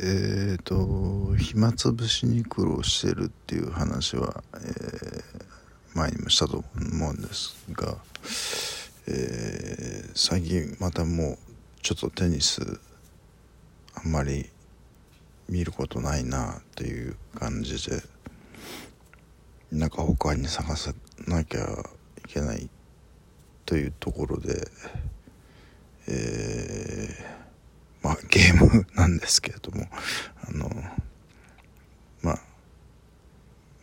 [0.00, 5.22] えっ、ー、と暇つぶしに苦労してるっていう話は、えー、
[5.94, 7.96] 前にもしたと思うんですが、
[9.08, 11.38] えー、最近またもう
[11.82, 12.60] ちょっとテニス
[13.94, 14.48] あんまり
[15.48, 18.00] 見ることないなっていう感じで
[19.72, 20.92] なんか他に探さ
[21.26, 22.70] なきゃいけない
[23.66, 24.68] というところで、
[26.06, 27.47] えー、
[28.08, 29.86] まあゲームなんですけれども
[30.48, 30.70] あの
[32.22, 32.38] まあ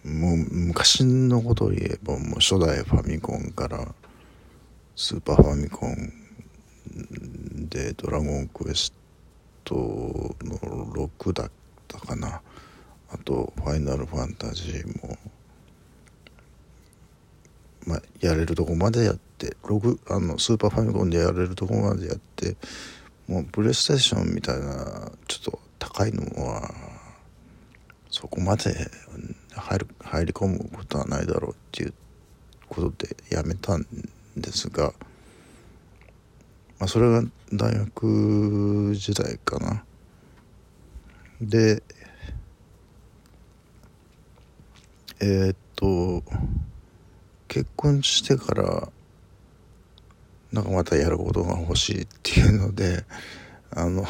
[0.04, 3.88] もう昔のことを言えばもう初代ファミコンから
[4.96, 8.94] スーパーファミコンで「ドラゴンクエス
[9.64, 9.76] ト」
[10.42, 11.52] の6だっ
[11.88, 12.42] たかな。
[13.12, 15.18] あと「ファイナルファンタジー」も
[17.86, 22.56] まあ、やれるとこまでやって6あのスーパーファミコンでやれるとこまでやって
[23.28, 26.72] もうプレイステーションみたいなちょっと高いのは
[28.10, 28.74] そこまで
[29.56, 31.94] 入る入り込むことはないだろうっていう
[32.70, 33.86] ことでやめたん
[34.38, 34.94] ですが、
[36.80, 39.84] まあ、それが大学時代かな。
[41.42, 41.84] で
[45.20, 46.24] えー、っと
[47.48, 48.90] 結婚してから
[50.56, 53.04] なんかまたやることが欲しいっていうので
[53.72, 54.06] あの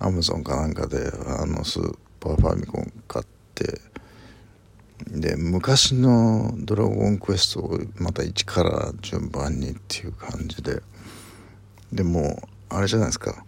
[0.00, 3.80] アマゾンかなんかであのスーパーファミコン買って
[5.06, 10.82] で昔の「ドラゴンクエスト」をまた一から順番にっていう感じで
[11.92, 13.44] でもあれじゃないですか。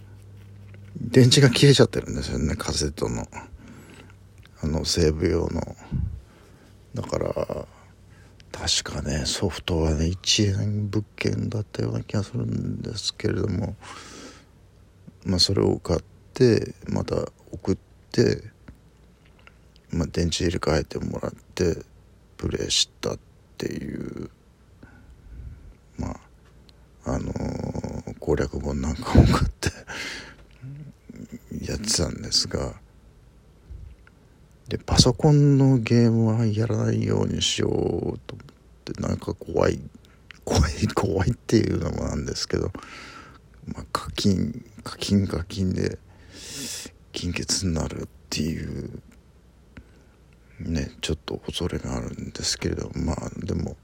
[0.96, 3.26] 電池が切れちゃってるんですよねカセットの。
[4.62, 5.76] あのセーブ用の。
[6.94, 7.66] だから
[8.54, 13.74] 確かねソフトはね1円物件だったような気がするんですけれども
[15.26, 16.00] まあそれを買っ
[16.32, 17.16] てまた
[17.50, 17.78] 送っ
[18.12, 18.44] て、
[19.90, 21.78] まあ、電池入れ替えてもらって
[22.36, 23.18] プレイしたっ
[23.58, 24.30] ていう
[25.98, 26.20] まあ
[27.06, 29.70] あのー、攻略本なんかも買って
[31.60, 32.83] やってたんですが
[34.74, 37.70] でパソコンのゲームはやらないようにしよう
[38.26, 38.46] と思っ
[38.84, 39.78] てなんか怖い
[40.44, 42.72] 怖い怖いっていうのもなんですけど、
[43.68, 45.96] まあ、課金課金課金で
[47.12, 48.90] 金欠になるっていう
[50.58, 53.76] ねちょっと恐れがあるんですけれどまあでも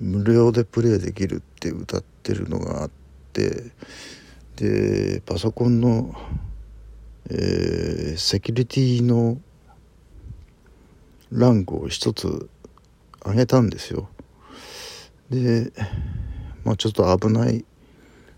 [0.00, 2.90] 無料でプレイできるって歌ってるのがあっ
[3.32, 3.70] て
[4.56, 6.16] でパソコンの、
[7.30, 9.38] えー、セキュリティの
[11.36, 12.48] ランクを一つ
[13.24, 14.08] 上げたんですよ。
[15.30, 15.72] で
[16.64, 17.64] まあちょっと危ない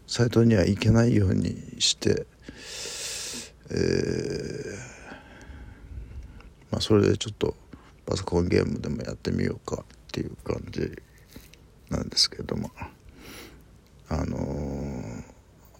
[0.06, 2.26] サイトには行けないようにして
[3.70, 4.76] えー、
[6.70, 7.54] まあそれでちょっと
[8.04, 10.91] パソコンゲームでもやってみようかっていう感じ
[11.91, 12.70] なんですけども。
[14.10, 15.22] あのー、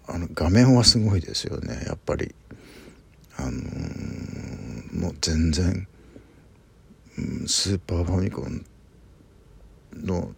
[0.05, 2.35] あの画面はすごいですよねやっぱり。
[3.37, 5.87] あのー、もう全然
[7.47, 8.65] スーパーファミコン
[9.93, 10.33] の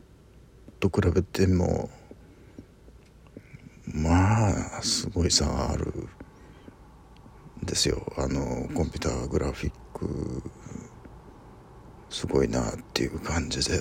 [0.79, 1.89] と比べても
[3.85, 6.09] まあすごい差がある
[7.63, 8.11] んですよ。
[8.17, 10.43] あのコンピューターグラフィック
[12.09, 13.79] すごいなっていう感じで。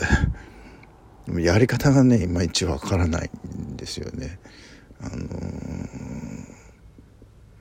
[1.38, 4.38] やり方がねいまいちわからないんですよね。
[5.00, 5.28] あの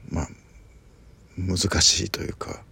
[0.09, 0.27] まあ
[1.37, 2.63] 難しいというか。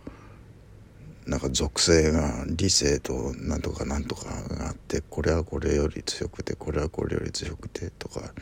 [1.28, 8.34] なんか属性が理性となんとかなんとかがあってこれはこれより強くてこれはこれより強くてとか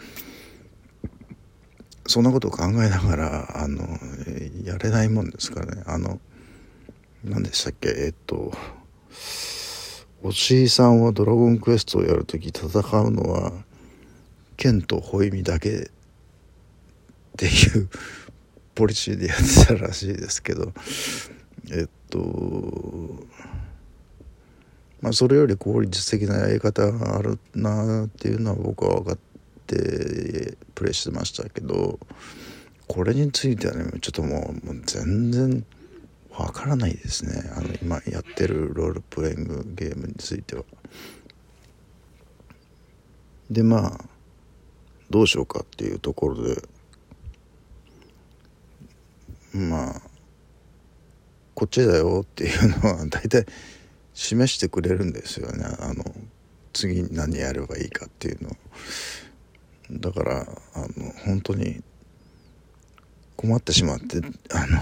[2.05, 3.87] そんなことを考えながらあの
[4.63, 5.83] やれないもんですからね。
[5.87, 6.19] あの
[7.23, 7.89] 何でしたっけ？
[7.89, 8.53] えっと
[10.21, 13.51] おしいさんは「ドラゴンクエスト」をやる時戦うのは
[14.57, 15.81] 剣とホイミだけっ
[17.37, 17.89] ていう
[18.75, 20.71] ポリシーでやってたらしいですけど
[21.71, 23.25] えっと
[25.01, 29.17] まあそれより効率的なやり方があるなっていうのは僕は分かっ
[29.67, 31.99] てプレイしてましたけど
[32.87, 35.65] これについてはねちょっともうもう全然
[36.31, 40.63] わからないですねあの今やってるロールプレイングゲームについては。
[43.49, 44.05] でまあ
[45.11, 46.61] どうしようかっていうところで
[49.53, 50.01] まあ
[51.55, 53.45] こっちだよっていうのは大体
[54.13, 55.63] 示してくれるんですよね。
[55.79, 56.03] あの
[56.73, 58.57] 次何やればいいかっていうの
[59.91, 60.41] だから
[60.73, 61.81] あの本当に
[63.37, 64.17] 困ってしまって
[64.51, 64.79] あの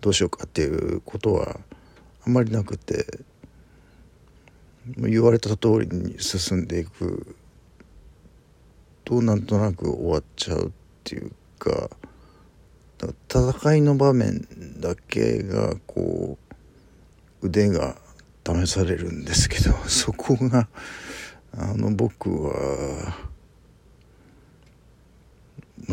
[0.00, 1.58] どうしようかっていうことは
[2.24, 3.24] あんまりなくて
[4.96, 7.34] 言われた通りに進んでいく
[9.04, 10.72] となんとなく終わっちゃうっ
[11.02, 11.90] ていうか
[12.98, 14.46] 戦いの場面
[14.80, 16.38] だけがこ
[17.42, 17.96] う腕が
[18.44, 20.68] 試されるんですけど そこが
[21.52, 23.18] あの僕は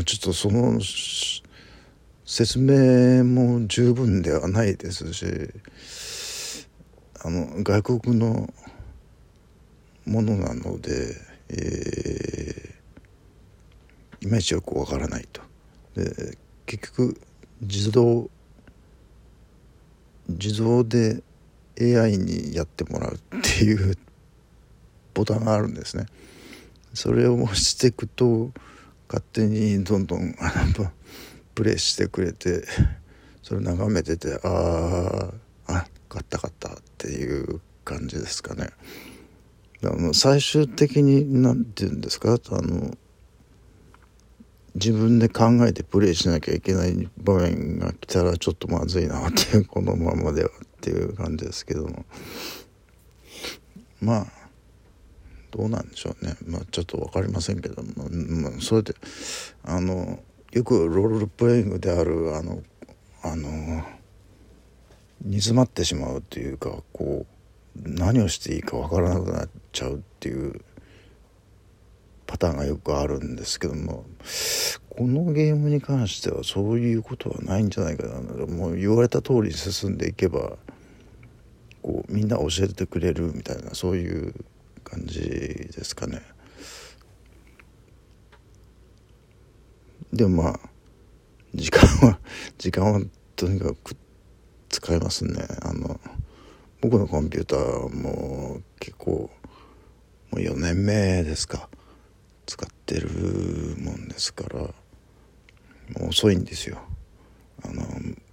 [0.05, 0.79] ちょっとその
[2.25, 5.25] 説明も十分ではないですし
[7.21, 8.53] あの外国の
[10.05, 11.15] ものなので、
[11.49, 15.41] えー、いまいちよくわからないと。
[15.95, 17.19] で結局
[17.61, 18.29] 自動
[20.29, 21.21] 自動で
[21.79, 23.97] AI にやってもらうっていう
[25.13, 26.05] ボタンがあるんですね。
[26.93, 28.51] それを押していくと
[29.07, 30.91] 勝手にどんどんあの
[31.55, 32.63] プレイしてくれて
[33.41, 35.33] それ眺めててあ
[35.67, 38.69] ああ買った買ったっていう感じですかね。
[39.83, 42.33] あの最終的に何て言うんですか？
[42.33, 42.95] あの
[44.75, 52.05] 自分で考えてプレイしなきゃいけない場面が来たらちょっとまずいなっていうこのままではっていう感じですけども。
[54.01, 54.27] まあ
[55.51, 56.35] どうなんでしょうね。
[56.45, 58.93] まあちょっと分かりませんけども、まあ、それで
[59.63, 60.19] あの
[60.51, 62.61] よくロールプレイングであるあの
[63.21, 63.83] あの
[65.21, 67.33] 煮詰まってしまうというかこう
[67.75, 70.61] 何をしていいか分からなくなっちゃうっていう
[72.33, 74.05] パターンがよくあるんですけども
[74.89, 80.57] このゲームに関してはそういうことはないんじゃないかなもう言われた通りに進んでいけば
[81.83, 84.33] こうみんな教えてくれるみたいなそういう
[84.83, 86.23] 感じですかね。
[90.11, 90.59] でもまあ
[91.53, 92.19] 時間は
[92.57, 93.01] 時間は
[93.35, 93.95] とにかく
[94.69, 95.45] 使えますね。
[95.61, 95.99] あの
[96.81, 99.29] 僕のコンピューターも結構も
[100.31, 101.69] う4年目ですか
[102.45, 103.07] 使ってる
[103.79, 104.69] もんですから
[106.07, 106.81] 遅いんですよ。
[107.63, 107.83] あの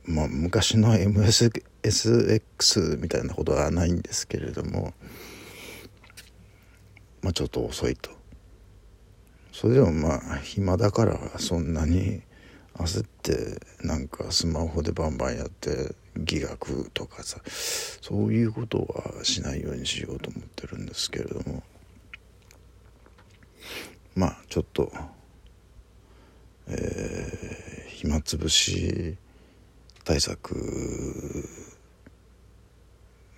[0.04, 4.92] まあ昔の MSX みたいなことはないんですけれども
[7.22, 8.10] まあちょっと遅いと。
[9.52, 12.22] それでもまあ暇だからそんなに
[12.74, 17.40] 焦ってなんかスマホでバンバンやって疑学とかさ
[18.00, 18.78] そういうこと
[19.18, 21.62] はしないようにしようと思ってるんですけれども。
[24.20, 24.92] まあちょっと
[26.68, 29.16] えー、暇つぶし
[30.04, 30.54] 対策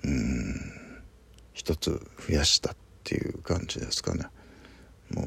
[0.05, 0.61] うん
[1.55, 4.25] 一つ増やしたっていう感じですかね
[5.15, 5.27] もう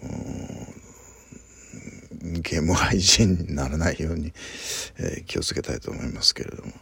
[2.41, 4.33] ゲーム配信にならないように、
[4.97, 6.73] えー、気をつけたいと思いますけれども。